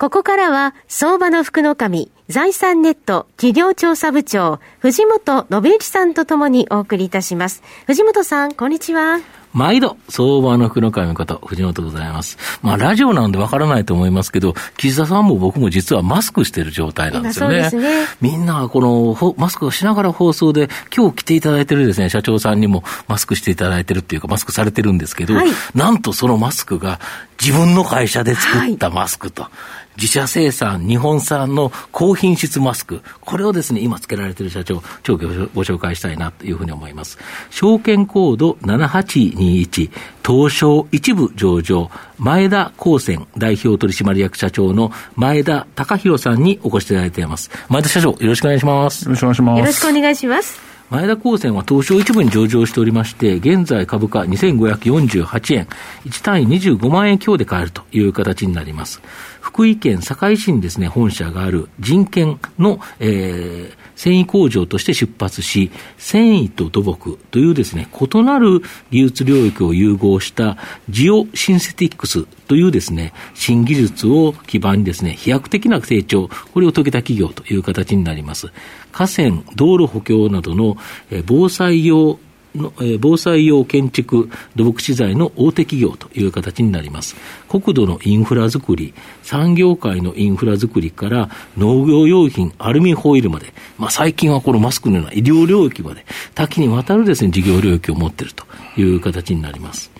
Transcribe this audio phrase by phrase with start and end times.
[0.00, 7.62] ここからは、相場の福の神、財産ネット企業調査部長、藤本信之さんとともにお送りいたします。
[7.86, 9.20] 藤本さん、こんにちは。
[9.52, 12.38] 毎度、相場の福の神こと、藤本でございます。
[12.62, 17.68] まあ、ラジオなんでわからないと思いますけど、岸田さんも僕も実はマスクしてる状態なんですよね。
[17.70, 27.00] ねみんな、この、マスクをしながら放送で、今日来ていただいてるですね、社長さんにもマスクしていただいてるっていうか、マスクされてるんですけど、はい、なんとそのマスクが
[27.38, 29.48] 自分の会社で作ったマスクと。
[29.92, 37.18] はい自社生産、日本産の高品質マスク、これをですね、今つけられている社長、長期ご紹介したいなというふうに思います。
[37.50, 39.90] 証券コード7821、
[40.26, 47.50] 東証一部上場、前田高専代表取締役社長の前田隆弘さんにお越しいただいています。
[47.68, 49.04] 前田社長、よろしくお願いします。
[49.04, 49.58] よろしくお願いします。
[49.58, 50.69] よろしくお願いします。
[50.90, 55.68] 前田高専は東証一部に上場しておりまして、現在株価2548円、
[56.04, 59.00] 1単位25万円強で買えるという形になります。
[59.40, 70.56] 福井県堺市にですね、本社がある人権の、えー、繊維工場として出発し、繊維と土木というですね、異なる技術領域を融合した
[70.88, 78.50] ジオシンセティックスというですね、新技術を基盤にですね、飛躍的な成長、これを遂げた企業という形になります。
[78.90, 80.78] 河川、道路補強などの
[81.26, 82.18] 防災用
[82.54, 87.16] の、え、防災用建築土木資材の大手企業という形になります。
[87.48, 98.44] 国土のインフラ作り、産業界のインフラ作りから農業用品、アルミホイルまで、まあ、最近はこのマスクのような医療領域まで多岐にわたるですね、事業領域を持っていると
[98.76, 99.90] いう形になります。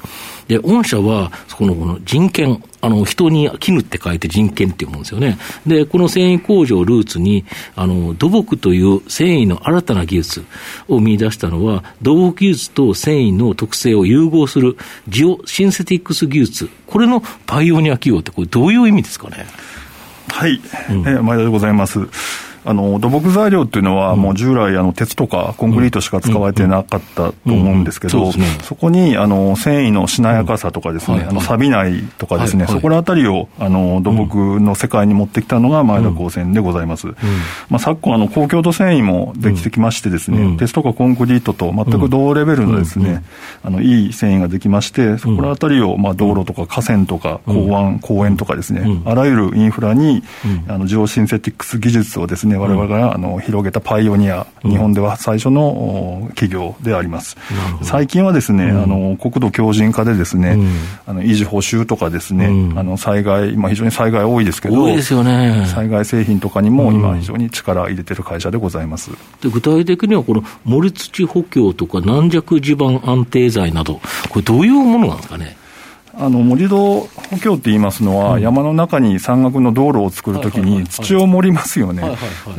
[0.50, 5.38] で、御社は、このこの人権、あの、人に絹って書いて人権っていうもんですよね。
[5.64, 7.44] で、この繊維工場をルーツに、
[7.76, 10.44] あの、土木という繊維の新たな技術
[10.88, 14.76] を見出したのは、土木技術と繊維の特性を融合する
[15.08, 19.46] ジオシンセティックス技術、これのパイオニア企業って、これどういう意味ですかね？
[20.26, 20.60] はい、
[20.90, 22.00] うん、え前田でございます。
[22.64, 28.32] あの土木材料っていうのは、もう従来、あの鉄とかコンクリートしか使われてなかったと思うんですけど、
[28.62, 37.08] そこにあの繊維のしなやかさとかですね、あの錆びないとかですね、そこら辺りをあの土木の世界に持ってきたのが前田高専でございます。
[37.68, 43.24] まあ、昨今、あの高強度繊維もできてきましてですね、鉄とかコンクリートと全く同レベルのですね、
[43.62, 50.22] あのいい繊維ができまして、そこら辺りをまあ道路とか河川とか港湾、公園とかですね、あらゆるインフラに
[50.68, 57.36] あのジオシンセティックス技術をですねね、われわれがあの広げたパイオニア、日本では最初の企業であります。
[57.82, 60.58] 最近はですね、あの国土強靭化でですね、
[61.06, 62.46] あの維持補修とかですね、
[62.76, 69.10] あの災害、まあ、非常に災害多いですけど、多いですよね、災害製品とかにも今、非常に力入れてる会社でございます、
[69.42, 75.56] で具体的には、この盛土補強とか軟弱地盤安定剤など、これ、どういうものなんですかね？
[76.14, 82.02] あの盛り土補強って言いますのは、うん、山の中に山岳の道路を作るときに土を盛りますよね、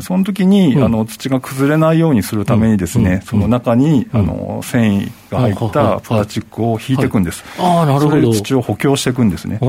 [0.02, 8.34] その時に、うん、あの土が崩れないようにするためにですね、うん、その中に、あの繊維が入ったプラスチックを引いていくんです、あなるほど。
[8.34, 9.60] 土を補強していくんですね、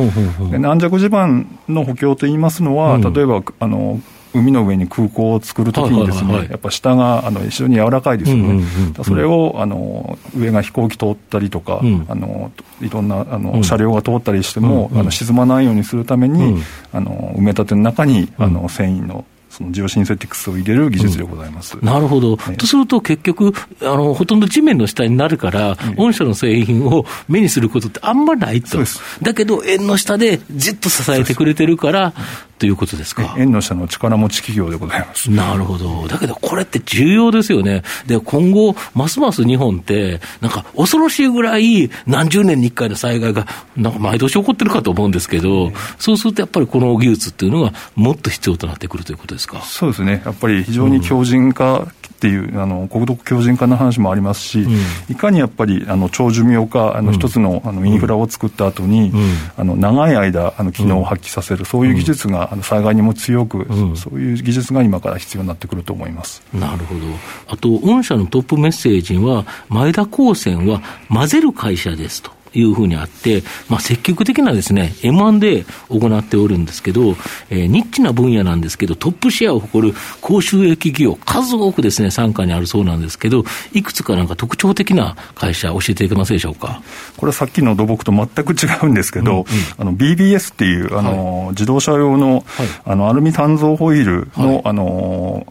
[0.51, 4.01] で軟弱地盤の補強と言いますのは、例えばあの
[4.35, 8.65] 海の上に空港を作るときにですね、やっぱ下があの非常に柔らかいですよね、
[9.05, 12.51] それをあの上が飛行機通ったりとか、うん、あの
[12.81, 16.63] いろんなあの、車両が通ったりしても、あの沈まないようにするために、
[16.93, 23.53] あの埋め立ての中にあの繊維のそのジオシンセティクスを入れる技術でございます、うん、なるほど、とすると結局
[23.83, 28.79] あの、ほとんど地面の下になるから、御社の製品を目にすることってあんまないと、
[29.21, 32.15] だけど、縁の下でじっと支えてくれてるから、
[32.63, 33.35] ということですか。
[33.37, 35.29] 縁の下の力持ち企業でございます。
[35.29, 36.07] なるほど。
[36.07, 37.83] だけど、これって重要ですよね。
[38.07, 49.63] で、今後、ますます日本って、なんか恐ろしいぐらい、何十年に一回の災害が、なんか毎年起こってるかと思うんですけど、そうするとやっぱりこの技術っていうのが、もっと必要となってくるということですか？
[49.63, 50.23] そうですね。
[50.25, 51.87] やっぱり非常に強靭化っ
[52.23, 54.77] ていう、あの国土強靭化の話もありますし、うん、
[55.09, 63.67] いかにやっぱりあの長寿命化、あの一つのあのインフラを作った後に、うん、あの長い間、あの機能を発揮させる、そういう技術があの災害にも強く、
[63.97, 66.43] そういう技術が今から必要になってくると思います。
[66.55, 67.01] なるほど、
[67.49, 72.31] あと、御社のトップメッセージは、前田高専は混ぜる会社ですと。
[72.55, 77.17] いうふうにあって、まあ、積極的なですね、M&A を行っておるんですけど、
[77.51, 86.83] えー、ニッチな分野なんですけど、トップシェアを誇る高収益企業、数多くですね、傘下にあるそうなんですけど、いくつかなんか特徴的な会社、教えていけますでしょうか？
[87.17, 89.45] これはさっきの土木と全く違うんですけど、うんうん、
[89.79, 95.47] あの BBS っていう、あの、はい、自動車用の、はい、あのアルミ炭造ホイールの、はい、あの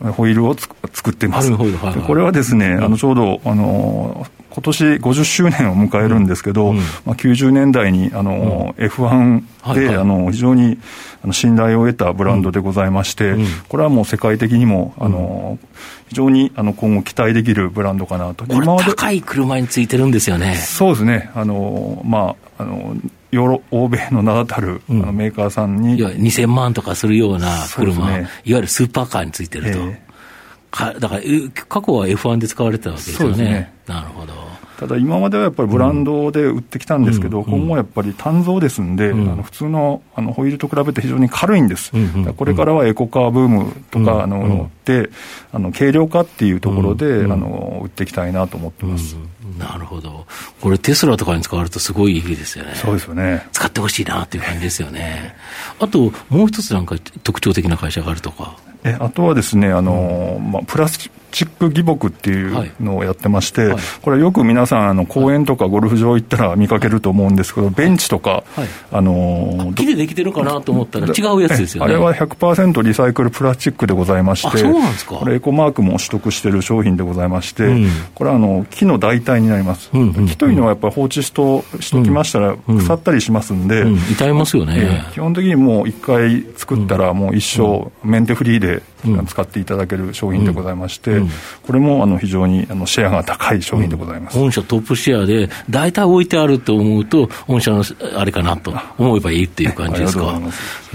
[0.00, 1.52] ホイールをつ作っています。
[1.52, 9.40] はいはい、これはですね、あのちょうどあの今年50周年を迎えるんですけど、うん、まあ、90年代にあの、うん、F1
[9.74, 10.78] で、はいはい、あの非常に
[11.32, 15.58] 信頼を得たブランドでございまして、うん、これはもう世界的にもあの、
[16.08, 18.44] 非常にあの今後期待できるブランドかなと。
[18.48, 20.54] 今まで高い車についてるんですよね。
[20.56, 21.30] そうですね。
[21.34, 22.96] あのまああの
[23.30, 29.98] ヨーロ欧米の名だたる、あのメーカーさんに、いや2000万とかするような車、ね、いわゆるスーパーカーについてると、えー、
[30.70, 31.22] かだから
[31.68, 33.44] 過去は F1 で使われてたわけですよね。
[33.44, 33.72] ね。
[33.86, 34.47] なるほど
[34.78, 41.90] ただ今まではやっぱりブランドで売ってきたんですけど、今後はやっぱり単造ですんで、あの普通のあのホイールと比べて非常に軽いんです、
[42.36, 45.10] これからはエコカーブームとか、あので
[45.52, 49.16] あの軽量化っていうところで、あの売っていきたいなと思ってます。
[49.58, 50.26] なるほど。
[50.60, 52.74] これテスラとかに使われるとすごいいいですよね。
[52.76, 53.48] そうですよね。
[53.50, 55.34] 使ってほしいなっていう感じですよね。
[55.80, 58.56] あと、もう一つなんか特徴的な会社があるとか。
[58.84, 63.70] えあとはですね、あのまあ、プラスチック義木っていうのをやってまして、はい。
[63.72, 71.94] はい、これよく皆さんあの公園とかゴルフ場行ったら見かけると思うんですけど、ベンチとか、はい、あの木でできてるかなと思ったら違うやつですよね。
[71.94, 75.16] あれは100%リサイクルプラスチックでございましてそうなんですか。
[75.16, 83.96] これエコマークも取得している商品でございまして、うん、これはあの木の代替になります、うんうん、木というのはやっぱり放置しとしときましたら腐ったりしますんで、うん。
[83.96, 88.82] 痛いますよね、基本的にもう一回作ったらもう一生メンテフリーで
[89.26, 91.20] 使っていただける商品でございまして、
[91.66, 97.84] これもあの非常にあのシェアが高い商品でございます、御社トップシェアで、大体置いてあると思うと、御社の
[98.16, 98.74] あれかなと。
[98.98, 100.40] 思えばいいっていう感じですか？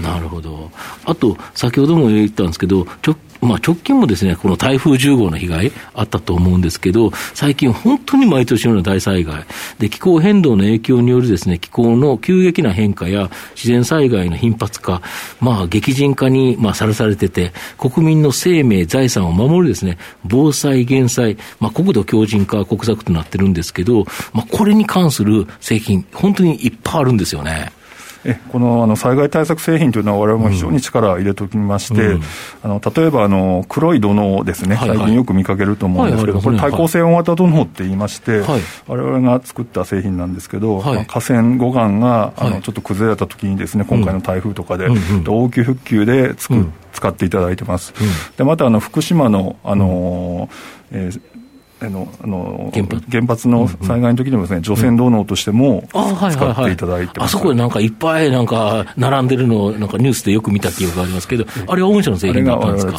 [0.00, 0.70] なるほど。
[1.04, 9.44] あと、先ほども言ったんですけど、直まあ、直近もですね、この台風10号の被害あったと思うんですけど、最近本当に毎年のような大災害、
[9.78, 15.02] で、気候変動の影響によるですね、気候の急激な変化や自然災害の頻発化、
[15.40, 27.72] まあ、激甚化に、まあ、さらされてて、国民の生命、財産を守るですね、防災、減災、まあ、国土強靭化国策となってるんですけど、まあ、これに関する製品、本当にいっぱいあるんですよね。
[28.24, 32.22] え このあの災害対策製品というのは、われわれも非常に力を入れておきまして、うん、
[32.62, 38.40] あの例えばあの黒い土のですね、最近よく見かけると思うんですけど、これ、対抗性大型土のって言いまして、
[38.86, 44.88] われわれが作った製品なんですけど、はい、河川護岸があのちょっと崩れたときにですね、今回の台風とかで、
[45.26, 47.92] 応急復旧でつく、使っていただいてます。
[48.36, 50.48] でまたあの福島のあの、
[50.92, 51.33] えー
[51.86, 52.70] あのあの
[53.10, 53.44] 原発。
[53.48, 62.92] の災害の時でもですね、除染土のとしても使っていただいてあそこでなんかいっぱいなんか並んでるのなんかニュースでよく見た記憶がありますけど、あれは御社の製品だったんですか？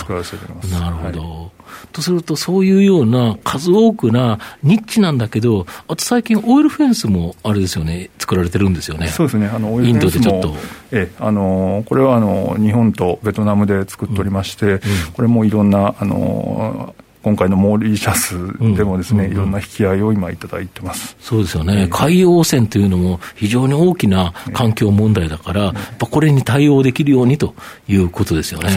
[0.79, 1.21] なるほど。
[1.21, 1.51] はい。
[1.91, 9.07] とすると、そういうような数多くなニッチなんだけど、あと最近、オイルフェンスもあれですよね、作られてるんですよね。
[9.07, 10.59] そうですね、あのオイルフェンスもインドでちょっと。
[10.91, 14.73] ええ、あのこれはあの日本とベトナムで作っておりまして、うん。
[14.73, 14.79] うん、
[15.13, 16.93] これもいろんなあの
[17.25, 21.17] 今回のモーリーシャスでもですね、いろんな引き合いを今いただいてます。
[21.19, 27.55] そうですよね、海洋汚染というのも非常に大きな環境問題だから、やっぱこれに対応できるようにと
[27.87, 28.69] いうことですよね。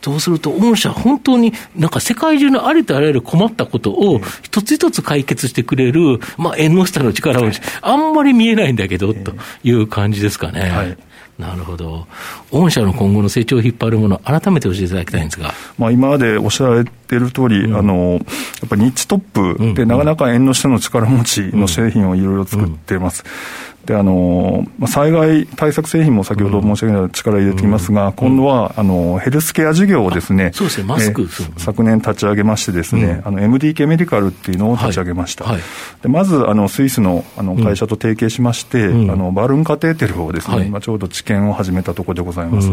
[0.00, 0.30] そうす。
[0.30, 7.50] ると、御社、本当になんか世界中のありとあらゆる困ったことを一つ一つ解決してくれる、まあ、縁の下の力を、
[7.82, 9.34] あんまり見えないんだけど、と
[9.64, 10.60] いう感じですかね。
[10.70, 10.96] はい
[11.42, 12.06] なるほど。
[12.50, 15.52] 御社の今後の成長を引っ張るもの、改めて教えていただきたいんですが。
[15.78, 18.18] まあ、今までおっしゃられている通り、うん、あの、や
[18.66, 23.24] っぱりニッチトップで、なかなか縁の下の力持ちの製品をいろいろ作っています。
[23.26, 30.84] うんであの災害対策製品も先ほど申し上げた力入れていますが、うん、今度はあのヘルスケア事業をですね、そうですね。
[30.86, 35.44] マスク、昨年立ち上げましてですね、うん、あの MDK メディカルっていうのを立ち上げました。
[35.44, 35.54] はい。
[35.54, 35.62] はい、
[36.02, 42.70] でまずあのスイスのあの会社と提携しまして、うん、あのバルーンカテーテルをですね、はい、今ちょうど治験を始めたところでございます。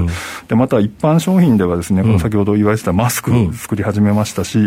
[0.48, 4.60] でまた一般商品ではですね、この先ほど言われてたマスク作り始めましたし、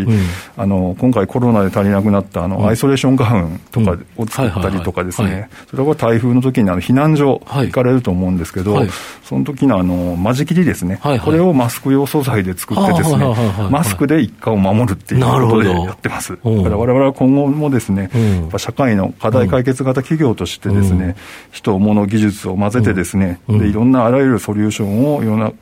[0.57, 8.89] あの今回コロナで足りなくなったあのアイソレーションガウンとかを作ったりとかですね、それは台風の時にあの避難所行かれると思うんですけど、はい、
[9.25, 13.35] その時のあの間仕切りですね、はいはい、これをマスク用素材で作ってですね、
[13.71, 16.37] マスクで一家を守るっていうことでやってます。
[16.37, 21.15] だから我々は今後もですね、うん、社会の課題解決型企業としてですね、うん、
[21.53, 25.55] 人、物、技術を混ぜてですね、うん、でいろんなあらゆるソリューションを世の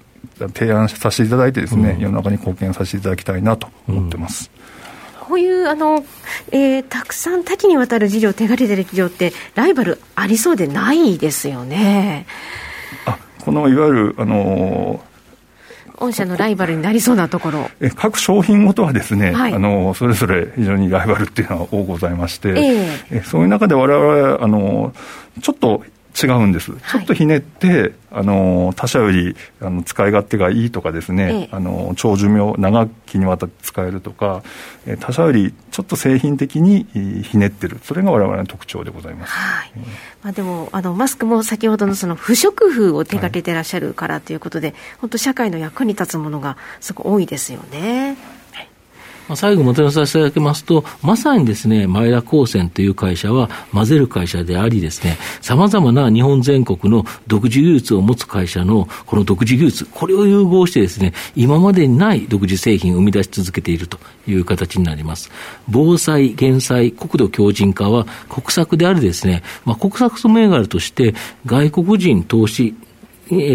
[0.54, 4.50] 提案させていただいてですね、世の中に貢献させていただきたいなと思ってます。
[5.30, 6.04] こういうあの、
[6.50, 12.26] えー、たくさん多岐にわたる事業を手掛けてる企業ってライバルありそうでないですよね。
[13.06, 15.00] あこのいわゆるあの
[15.98, 17.70] 御社のライバルになりそうなところ。
[17.80, 24.92] え各商品ごとはですね、はい、あのそれぞれ非常にライバルっていうのは多ございまして、えー、えそういう中でわれわれあの
[25.42, 25.84] ちょっと
[26.22, 34.42] 違うんです、ちょっとひねって、あの他社よりあの使い勝手がいいとかですね、ええ、あの長寿命長きにわたって使えるとか
[34.98, 36.86] 他社よりちょっと製品的に
[37.22, 37.78] ひねってる。
[37.84, 39.72] それが我々の特徴でございます、はい。
[40.22, 48.16] まあ、でもあのマスクも先ほどのその不織布を手掛けてらっしゃるからということで、はい、本当社会の役に立つものがすごく多いですよね。
[49.30, 65.30] まあ、最後まとめさせていただきますと、まさにですね、前田高専という会社は混ぜる会社でありですね、様々な日本全国の独自技術を持つ会社のこの独自技術、これを融合してですね、今までにない独自製品を生み出し続けているという形になります。
[65.68, 71.14] 防災、減災、国土強靭化は国策であるですね、まあ、国策銘柄として
[71.46, 72.74] 外国人投資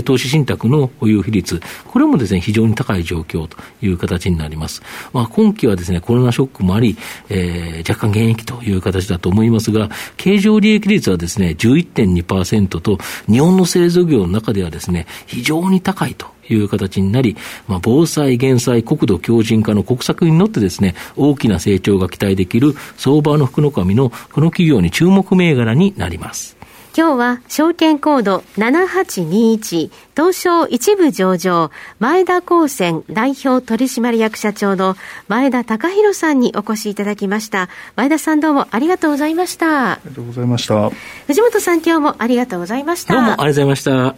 [0.03, 4.81] 投資信託の保有比率、これもですね、非常に高い状況という形になります。
[5.13, 6.97] まあ、今期はですね、コロナショックもあり、
[7.29, 12.97] えー、若干減益という形だと思いますが、経常利益率はですね、11.2%と、
[13.29, 17.35] 日本の製造業の中ではですね、非常に高いという形になり、
[17.67, 26.54] まあ、防災、減災、国土強靭化の国策に乗ってですね、大きな成長が期待できる相場の福の神のこの企業に注目銘柄になります。
[26.97, 34.95] 今日は証券コード7821東証一部上場前田高専代表取締役社長の
[35.27, 37.67] 前田隆弘さんにお越しいただきました。
[37.97, 39.91] 前田さんどうもありがとうございました。
[39.91, 40.89] ありがとうございました。
[41.27, 43.13] 藤本さん今日もありがとうございました。
[43.13, 44.15] どうもありがとうございました。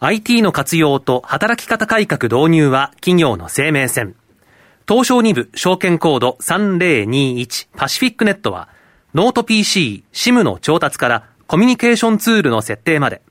[0.00, 4.16] IT の活用と働き方改革導入は企業の生命線。
[4.86, 8.68] 東証2部証券コード3021パシフィックネットは
[9.16, 13.22] ノート PC、SIM の調達からコミュニケーションツールの設定まで、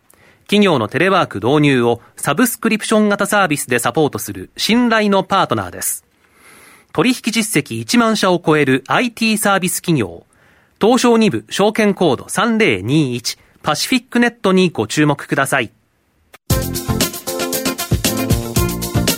[0.47, 6.03] 企業のテレワーク導入をサブスクリプション型サービスでサポートする信頼のパートナーです。
[6.91, 10.25] 取引実績1万社を超える IT サービス企業、
[10.81, 15.71] 東証2部証券コード3021パシフィックネットにご注目ください。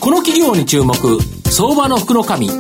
[0.02, 0.94] この企業に注目、
[1.50, 2.50] 相場の福の神。
[2.50, 2.54] こ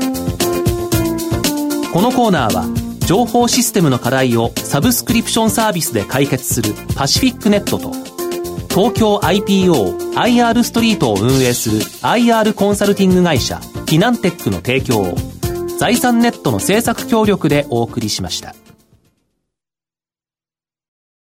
[2.01, 2.76] のコーナーは、
[3.07, 7.93] 情報システムの課題をサブスクリプションサービスで解決するパシフィックネットと
[8.67, 15.15] 東京 IPOIR ストリートを運営する IR コンサルティング会社フィナンテックの提供を
[15.79, 18.53] 財産ネットの政策協力でお送りしました。